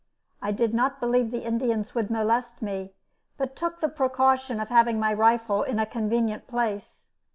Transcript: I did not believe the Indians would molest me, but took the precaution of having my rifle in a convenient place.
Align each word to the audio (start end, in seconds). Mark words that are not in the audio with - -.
I 0.41 0.51
did 0.51 0.73
not 0.73 0.99
believe 0.99 1.29
the 1.29 1.45
Indians 1.45 1.93
would 1.93 2.09
molest 2.09 2.59
me, 2.63 2.95
but 3.37 3.55
took 3.55 3.81
the 3.81 3.87
precaution 3.87 4.59
of 4.59 4.69
having 4.69 4.99
my 4.99 5.13
rifle 5.13 5.61
in 5.61 5.77
a 5.77 5.85
convenient 5.85 6.47
place. 6.47 7.09